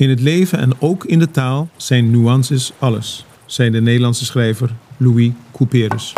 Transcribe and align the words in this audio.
In 0.00 0.08
het 0.08 0.20
leven 0.20 0.58
en 0.58 0.72
ook 0.78 1.04
in 1.04 1.18
de 1.18 1.30
taal 1.30 1.68
zijn 1.76 2.10
nuances 2.10 2.72
alles, 2.78 3.24
zei 3.46 3.70
de 3.70 3.80
Nederlandse 3.80 4.24
schrijver 4.24 4.74
Louis 4.96 5.30
Couperus. 5.52 6.12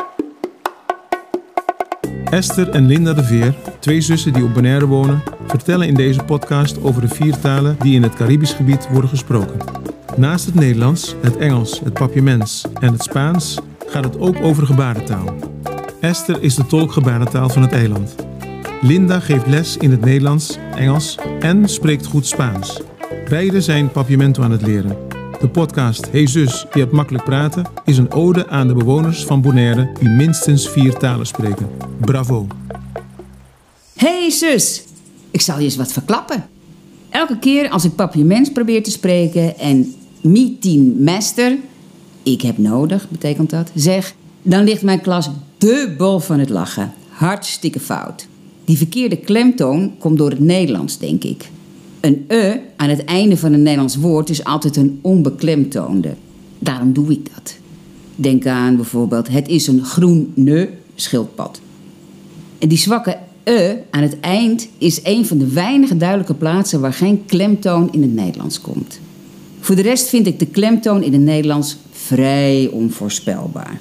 Esther 2.24 2.68
en 2.68 2.86
Linda 2.86 3.12
de 3.12 3.24
Veer, 3.24 3.54
twee 3.78 4.00
zussen 4.00 4.32
die 4.32 4.44
op 4.44 4.54
Bonaire 4.54 4.86
wonen, 4.86 5.22
vertellen 5.46 5.86
in 5.86 5.94
deze 5.94 6.22
podcast 6.24 6.82
over 6.82 7.00
de 7.00 7.08
vier 7.08 7.38
talen 7.38 7.76
die 7.78 7.94
in 7.94 8.02
het 8.02 8.14
Caribisch 8.14 8.52
gebied 8.52 8.88
worden 8.90 9.10
gesproken. 9.10 9.58
Naast 10.16 10.44
het 10.44 10.54
Nederlands, 10.54 11.14
het 11.22 11.36
Engels, 11.36 11.80
het 11.84 11.92
Papiaments 11.92 12.64
en 12.80 12.92
het 12.92 13.02
Spaans 13.02 13.58
gaat 13.86 14.04
het 14.04 14.18
ook 14.18 14.36
over 14.42 14.66
gebarentaal. 14.66 15.34
Esther 16.00 16.42
is 16.42 16.54
de 16.54 16.66
tolk 16.66 16.92
gebarentaal 16.92 17.48
van 17.48 17.62
het 17.62 17.72
eiland. 17.72 18.14
Linda 18.80 19.20
geeft 19.20 19.46
les 19.46 19.76
in 19.76 19.90
het 19.90 20.00
Nederlands, 20.00 20.58
Engels 20.74 21.18
en 21.40 21.68
spreekt 21.68 22.06
goed 22.06 22.26
Spaans. 22.26 22.82
Beide 23.32 23.60
zijn 23.60 23.90
Papiamento 23.90 24.42
aan 24.42 24.50
het 24.50 24.62
leren. 24.62 24.96
De 25.40 25.48
podcast 25.48 26.10
Hey 26.10 26.26
Zus, 26.26 26.66
je 26.72 26.78
hebt 26.78 26.92
makkelijk 26.92 27.24
praten 27.24 27.64
is 27.84 27.98
een 27.98 28.10
ode 28.12 28.48
aan 28.48 28.68
de 28.68 28.74
bewoners 28.74 29.24
van 29.24 29.40
Bonaire 29.40 29.92
die 30.00 30.08
minstens 30.08 30.68
vier 30.68 30.96
talen 30.96 31.26
spreken. 31.26 31.68
Bravo! 32.00 32.46
Hey 33.94 34.30
zus, 34.30 34.84
ik 35.30 35.40
zal 35.40 35.58
je 35.58 35.64
eens 35.64 35.76
wat 35.76 35.92
verklappen. 35.92 36.46
Elke 37.10 37.38
keer 37.38 37.68
als 37.68 37.84
ik 37.84 37.94
papiaments 37.94 38.52
probeer 38.52 38.82
te 38.82 38.90
spreken 38.90 39.58
en 39.58 39.94
meeting 40.20 41.00
master, 41.00 41.58
ik 42.22 42.42
heb 42.42 42.58
nodig, 42.58 43.08
betekent 43.10 43.50
dat, 43.50 43.70
zeg, 43.74 44.14
dan 44.42 44.64
ligt 44.64 44.82
mijn 44.82 45.00
klas 45.00 45.30
dubbel 45.58 46.20
van 46.20 46.38
het 46.38 46.48
lachen. 46.48 46.92
Hartstikke 47.08 47.80
fout. 47.80 48.26
Die 48.64 48.76
verkeerde 48.76 49.16
klemtoon 49.16 49.98
komt 49.98 50.18
door 50.18 50.30
het 50.30 50.40
Nederlands, 50.40 50.98
denk 50.98 51.24
ik. 51.24 51.50
Een 52.02 52.24
e 52.28 52.56
aan 52.76 52.88
het 52.88 53.04
einde 53.04 53.36
van 53.36 53.52
een 53.52 53.62
Nederlands 53.62 53.96
woord 53.96 54.30
is 54.30 54.44
altijd 54.44 54.76
een 54.76 54.98
onbeklemtoonde. 55.02 56.14
Daarom 56.58 56.92
doe 56.92 57.10
ik 57.10 57.34
dat. 57.34 57.56
Denk 58.16 58.46
aan 58.46 58.76
bijvoorbeeld, 58.76 59.28
het 59.28 59.48
is 59.48 59.66
een 59.66 59.84
groene 59.84 60.68
schildpad. 60.94 61.60
En 62.58 62.68
die 62.68 62.78
zwakke 62.78 63.18
e 63.42 63.74
aan 63.90 64.02
het 64.02 64.20
eind 64.20 64.68
is 64.78 65.00
een 65.02 65.26
van 65.26 65.38
de 65.38 65.46
weinige 65.46 65.96
duidelijke 65.96 66.34
plaatsen 66.34 66.80
waar 66.80 66.92
geen 66.92 67.24
klemtoon 67.26 67.92
in 67.92 68.02
het 68.02 68.14
Nederlands 68.14 68.60
komt. 68.60 69.00
Voor 69.60 69.76
de 69.76 69.82
rest 69.82 70.08
vind 70.08 70.26
ik 70.26 70.38
de 70.38 70.46
klemtoon 70.46 71.02
in 71.02 71.12
het 71.12 71.22
Nederlands 71.22 71.76
vrij 71.90 72.68
onvoorspelbaar. 72.72 73.80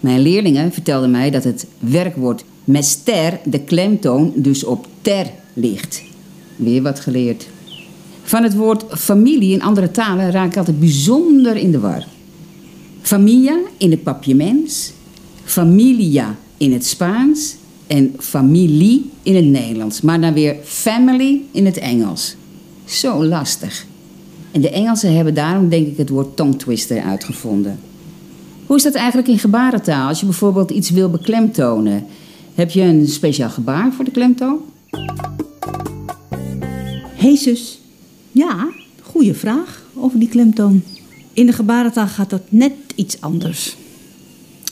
Mijn 0.00 0.20
leerlingen 0.20 0.72
vertelden 0.72 1.10
mij 1.10 1.30
dat 1.30 1.44
het 1.44 1.66
werkwoord 1.78 2.44
mester 2.64 3.40
de 3.44 3.60
klemtoon 3.60 4.32
dus 4.36 4.64
op 4.64 4.86
ter 5.02 5.26
ligt. 5.54 6.08
Weer 6.60 6.82
wat 6.82 7.00
geleerd. 7.00 7.48
Van 8.22 8.42
het 8.42 8.54
woord 8.54 8.84
familie 8.88 9.52
in 9.52 9.62
andere 9.62 9.90
talen 9.90 10.30
raak 10.30 10.50
ik 10.50 10.56
altijd 10.56 10.80
bijzonder 10.80 11.56
in 11.56 11.70
de 11.70 11.78
war. 11.78 12.04
Familia 13.02 13.58
in 13.76 13.90
het 13.90 14.02
papiaments, 14.02 14.92
familia 15.44 16.36
in 16.56 16.72
het 16.72 16.86
Spaans 16.86 17.56
en 17.86 18.14
familie 18.18 19.10
in 19.22 19.36
het 19.36 19.44
Nederlands. 19.44 20.00
Maar 20.00 20.20
dan 20.20 20.32
weer 20.32 20.56
family 20.64 21.40
in 21.50 21.66
het 21.66 21.76
Engels. 21.76 22.36
Zo 22.84 23.24
lastig. 23.24 23.86
En 24.50 24.60
de 24.60 24.70
Engelsen 24.70 25.14
hebben 25.14 25.34
daarom 25.34 25.68
denk 25.68 25.86
ik 25.86 25.96
het 25.96 26.08
woord 26.08 26.36
tongue 26.36 26.56
twister 26.56 27.02
uitgevonden. 27.02 27.78
Hoe 28.66 28.76
is 28.76 28.82
dat 28.82 28.94
eigenlijk 28.94 29.28
in 29.28 29.38
gebarentaal? 29.38 30.08
Als 30.08 30.20
je 30.20 30.26
bijvoorbeeld 30.26 30.70
iets 30.70 30.90
wil 30.90 31.10
beklemtonen, 31.10 32.06
heb 32.54 32.70
je 32.70 32.82
een 32.82 33.06
speciaal 33.06 33.50
gebaar 33.50 33.92
voor 33.92 34.04
de 34.04 34.10
klemtoon? 34.10 34.58
Hey 37.20 37.36
zus. 37.36 37.80
Ja, 38.32 38.68
goede 39.02 39.34
vraag 39.34 39.84
over 39.94 40.18
die 40.18 40.28
klemtoon. 40.28 40.82
In 41.32 41.46
de 41.46 41.52
gebarentaal 41.52 42.06
gaat 42.06 42.30
dat 42.30 42.42
net 42.48 42.72
iets 42.94 43.20
anders. 43.20 43.76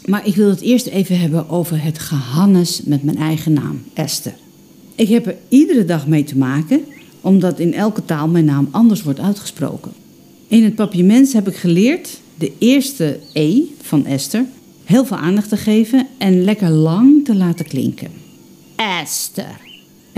Maar 0.04 0.27
ik 0.27 0.34
wil 0.34 0.48
het 0.48 0.60
eerst 0.60 0.86
even 0.86 1.20
hebben 1.20 1.48
over 1.48 1.82
het 1.82 1.98
gehannes 1.98 2.82
met 2.82 3.03
mijn 3.03 3.16
eigen 3.16 3.53
naam, 3.53 3.82
Esther. 3.94 4.34
Ik 4.94 5.09
heb 5.09 5.26
er 5.26 5.36
iedere 5.48 5.84
dag 5.84 6.06
mee 6.06 6.25
te 6.25 6.36
maken, 6.36 6.84
omdat 7.20 7.59
in 7.59 7.75
elke 7.75 8.04
taal 8.04 8.28
mijn 8.28 8.44
naam 8.44 8.69
anders 8.70 9.03
wordt 9.03 9.20
uitgesproken. 9.20 9.92
In 10.47 10.65
het 10.65 10.75
papiaments 10.75 11.32
heb 11.32 11.48
ik 11.48 11.56
geleerd 11.56 12.20
de 12.38 12.53
eerste 12.59 13.20
E 13.32 13.62
van 13.82 14.06
Esther 14.06 14.44
heel 14.84 15.04
veel 15.04 15.16
aandacht 15.16 15.48
te 15.48 15.56
geven 15.56 16.06
en 16.19 16.44
lekker 16.44 16.70
lang 16.70 17.25
te 17.25 17.34
laten 17.34 17.66
klinken. 17.66 18.10
Esther. 18.76 19.67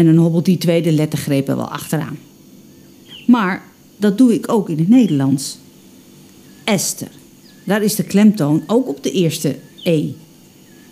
En 0.00 0.06
dan 0.06 0.16
hobbelt 0.16 0.44
die 0.44 0.58
tweede 0.58 0.92
lettergreep 0.92 1.48
er 1.48 1.56
wel 1.56 1.70
achteraan. 1.70 2.18
Maar 3.26 3.62
dat 3.96 4.18
doe 4.18 4.34
ik 4.34 4.52
ook 4.52 4.68
in 4.68 4.78
het 4.78 4.88
Nederlands. 4.88 5.58
Esther. 6.64 7.08
Daar 7.64 7.82
is 7.82 7.94
de 7.94 8.02
klemtoon 8.02 8.62
ook 8.66 8.88
op 8.88 9.02
de 9.02 9.10
eerste 9.10 9.56
E. 9.82 10.04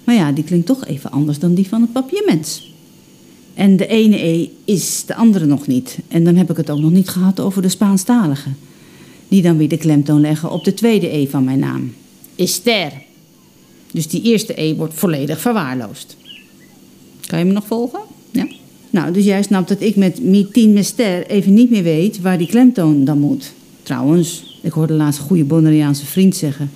Maar 0.05 0.15
ja, 0.15 0.33
die 0.33 0.45
klinkt 0.45 0.67
toch 0.67 0.87
even 0.87 1.11
anders 1.11 1.39
dan 1.39 1.55
die 1.55 1.69
van 1.69 1.81
het 1.81 1.93
papiaments. 1.93 2.73
En 3.55 3.77
de 3.77 3.87
ene 3.87 4.27
E 4.27 4.49
is 4.65 5.05
de 5.07 5.15
andere 5.15 5.47
nog 5.47 5.67
niet. 5.67 5.99
En 6.09 6.25
dan 6.25 6.37
heb 6.37 6.51
ik 6.51 6.57
het 6.57 6.71
ook 6.71 6.81
nog 6.81 6.93
niet 6.93 7.09
gehad 7.09 7.41
over 7.41 7.63
de 7.63 7.69
Spaanstaligen. 7.69 8.57
Die 9.29 9.43
dan 9.43 9.57
weer 9.57 9.69
de 9.69 9.77
klemtoon 9.77 10.21
leggen 10.21 10.51
op 10.51 10.65
de 10.65 10.75
tweede 10.75 11.15
E 11.17 11.27
van 11.27 11.45
mijn 11.45 11.59
naam. 11.59 11.95
Esther. 12.37 12.93
Dus 13.93 14.09
die 14.09 14.23
eerste 14.23 14.63
E 14.63 14.75
wordt 14.75 14.95
volledig 14.95 15.41
verwaarloosd. 15.41 16.17
Kan 17.27 17.39
je 17.39 17.45
me 17.45 17.53
nog 17.53 17.67
volgen? 17.67 18.01
Ja? 18.31 18.49
Nou, 18.91 19.13
dus 19.13 19.25
jij 19.25 19.43
snapt 19.43 19.69
dat 19.69 19.81
ik 19.81 19.97
met 19.97 20.23
Mitin 20.23 20.73
Mester 20.73 21.27
even 21.27 21.55
niet 21.55 21.71
meer 21.71 21.83
weet 21.83 22.21
waar 22.21 22.39
die 22.39 22.47
klemtoon 22.47 23.05
dan 23.05 23.19
moet. 23.19 23.53
Trouwens, 23.83 24.59
ik 24.63 24.73
hoorde 24.73 24.93
laatst 24.93 25.21
een 25.21 25.27
goede 25.27 25.45
Bonaireaanse 25.45 26.07
vriend 26.07 26.37
zeggen... 26.37 26.71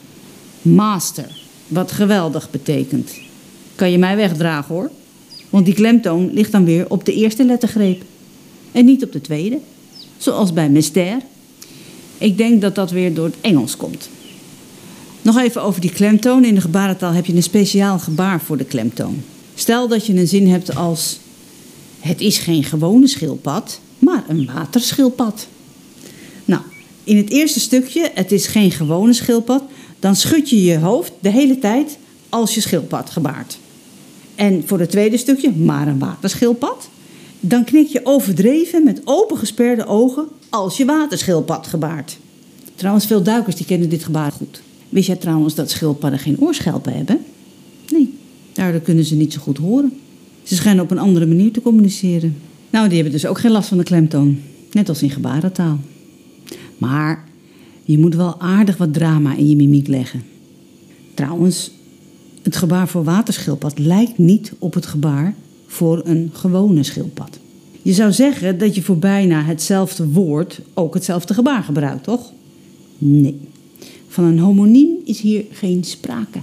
Master, 0.63 1.39
wat 1.69 1.93
geweldig 1.93 2.51
betekent. 2.51 3.13
Kan 3.75 3.91
je 3.91 3.99
mij 3.99 4.17
wegdragen 4.17 4.75
hoor? 4.75 4.91
Want 5.51 5.65
die 5.65 5.75
klemtoon 5.75 6.31
ligt 6.33 6.53
dan 6.53 6.65
weer 6.65 6.91
op 6.91 7.05
de 7.05 7.15
eerste 7.15 7.45
lettergreep. 7.45 8.03
En 8.73 8.85
niet 8.85 9.05
op 9.05 9.13
de 9.13 9.21
tweede. 9.21 9.59
Zoals 10.17 10.53
bij 10.53 10.69
Mester. 10.69 11.17
Ik 12.19 12.37
denk 12.37 12.61
dat 12.61 12.75
dat 12.75 12.91
weer 12.91 13.15
door 13.15 13.25
het 13.25 13.35
Engels 13.41 13.77
komt. 13.77 14.09
Nog 15.23 15.39
even 15.39 15.63
over 15.63 15.81
die 15.81 15.93
klemtoon. 15.93 16.45
In 16.45 16.55
de 16.55 16.61
gebarentaal 16.61 17.13
heb 17.13 17.27
je 17.27 17.35
een 17.35 17.43
speciaal 17.43 17.99
gebaar 17.99 18.41
voor 18.41 18.57
de 18.57 18.65
klemtoon. 18.65 19.23
Stel 19.55 19.89
dat 19.89 20.07
je 20.07 20.15
een 20.15 20.29
zin 20.29 20.49
hebt 20.49 20.77
als... 20.77 21.19
Het 22.03 22.21
is 22.21 22.39
geen 22.39 22.65
gewone 22.65 23.07
schildpad, 23.07 23.81
maar 23.99 24.25
een 24.29 24.47
waterschildpad. 24.55 25.47
Nou, 26.45 26.63
in 27.05 27.17
het 27.17 27.31
eerste 27.31 27.61
stukje, 27.61 28.11
het 28.15 28.33
is 28.33 28.47
geen 28.47 28.71
gewone 28.71 29.13
schildpad... 29.13 29.63
dan 29.99 30.17
schud 30.17 30.51
je 30.51 30.63
je 30.63 30.79
hoofd 30.79 31.13
de 31.21 31.31
hele 31.31 31.59
tijd 31.59 31.99
als 32.29 32.55
je 32.55 32.61
schildpad 32.61 33.11
gebaart. 33.11 33.59
En 34.35 34.63
voor 34.67 34.81
het 34.81 34.91
tweede 34.91 35.17
stukje, 35.17 35.53
maar 35.53 35.89
een 35.89 35.99
waterschildpad... 35.99 36.89
dan 37.41 37.65
knik 37.65 37.89
je 37.89 38.01
overdreven 38.07 38.85
met 38.85 39.01
opengesperde 39.05 39.87
ogen 39.87 40.29
als 40.49 40.77
je 40.77 40.85
waterschildpad 40.85 41.67
gebaart. 41.67 42.19
Trouwens, 42.75 43.07
veel 43.07 43.23
duikers 43.23 43.57
die 43.57 43.67
kennen 43.67 43.89
dit 43.89 44.05
gebaar 44.05 44.33
goed. 44.33 44.63
Wist 44.89 45.07
jij 45.07 45.17
trouwens 45.17 45.55
dat 45.55 45.71
schildpadden 45.71 46.19
geen 46.19 46.41
oorschelpen 46.41 46.93
hebben? 46.93 47.25
Nee, 47.93 48.15
daardoor 48.53 48.81
kunnen 48.81 49.05
ze 49.05 49.15
niet 49.15 49.33
zo 49.33 49.41
goed 49.41 49.59
horen. 49.59 50.01
Ze 50.43 50.55
schijnen 50.55 50.85
op 50.85 50.91
een 50.91 50.99
andere 50.99 51.27
manier 51.27 51.53
te 51.53 51.63
communiceren. 51.63 52.37
Nou, 52.71 52.87
die 52.87 52.95
hebben 52.95 53.13
dus 53.13 53.27
ook 53.27 53.39
geen 53.39 53.51
last 53.51 53.69
van 53.69 53.79
de 53.79 53.85
klemtoon. 53.85 54.39
Net 54.73 54.89
als 54.89 55.03
in 55.03 55.11
gebarentaal. 55.11 55.79
Maar 56.79 57.25
je 57.85 57.99
moet 57.99 58.15
wel 58.15 58.41
aardig 58.41 58.77
wat 58.77 58.95
drama 58.95 59.37
in 59.37 59.49
je 59.49 59.57
mimiek 59.57 59.87
leggen. 59.87 60.23
Trouwens, 61.15 61.71
het 62.43 62.57
gebaar 62.57 62.89
voor 62.89 63.05
waterschildpad 63.05 63.79
lijkt 63.79 64.19
niet 64.19 64.53
op 64.59 64.75
het 64.75 64.87
gebaar 64.87 65.35
voor 65.67 66.01
een 66.05 66.31
gewone 66.33 66.83
schildpad. 66.83 67.39
Je 67.83 67.93
zou 67.93 68.13
zeggen 68.13 68.59
dat 68.59 68.75
je 68.75 68.83
voor 68.83 68.99
bijna 68.99 69.43
hetzelfde 69.43 70.09
woord 70.09 70.61
ook 70.75 70.95
hetzelfde 70.95 71.35
gebaar 71.35 71.63
gebruikt, 71.63 72.05
toch? 72.05 72.33
Nee. 72.99 73.41
Van 74.09 74.25
een 74.25 74.39
homoniem 74.39 74.91
is 75.05 75.21
hier 75.21 75.45
geen 75.51 75.85
sprake. 75.85 76.39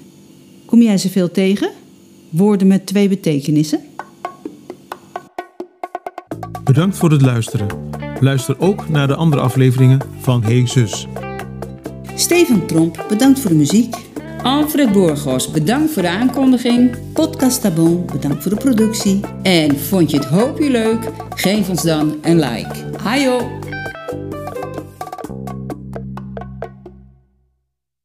Kom 0.66 0.82
jij 0.82 0.98
ze 0.98 1.10
veel 1.10 1.32
tegen? 1.32 1.70
Woorden 2.30 2.68
met 2.68 2.86
twee 2.86 3.10
betekenissen? 3.10 3.80
Bedankt 6.64 6.98
voor 6.98 7.12
het 7.12 7.22
luisteren. 7.22 7.68
Luister 8.20 8.60
ook 8.60 8.90
naar 8.90 9.08
de 9.08 9.16
andere 9.16 9.42
afleveringen 9.42 10.00
van 10.20 10.44
Hey 10.44 10.68
Zus. 10.68 11.08
Stefan 12.16 12.66
Tromp, 12.66 13.06
bedankt 13.10 13.40
voor 13.40 13.50
de 13.50 13.56
muziek. 13.56 13.96
Alfred 14.44 14.92
Borgos, 14.92 15.52
bedankt 15.52 15.92
voor 15.92 16.02
de 16.02 16.10
aankondiging. 16.10 16.96
Podcast 17.14 17.62
Tabon, 17.62 18.06
bedankt 18.12 18.42
voor 18.42 18.52
de 18.52 18.58
productie. 18.58 19.20
En 19.44 19.80
vond 19.80 20.12
je 20.12 20.18
het 20.18 20.26
hoopje 20.26 20.70
leuk? 20.70 21.12
Geef 21.36 21.70
ons 21.70 21.84
dan 21.84 22.16
een 22.22 22.40
like. 22.40 22.76
Hajo! 23.02 23.69